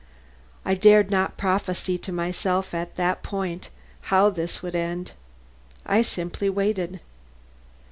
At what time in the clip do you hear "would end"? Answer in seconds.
4.63-5.11